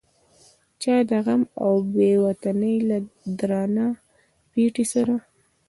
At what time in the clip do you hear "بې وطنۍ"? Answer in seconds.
1.93-2.75